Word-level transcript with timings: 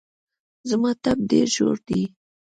زما 0.69 0.91
ټپ 1.03 1.19
ډېر 1.31 1.47
ژور 1.55 1.77
دی 1.87 2.01